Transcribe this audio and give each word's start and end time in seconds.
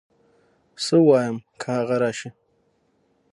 څه 0.83 0.95
ووايم 1.01 1.35
که 1.59 1.67
هغه 1.77 1.95
راشي 2.01 2.29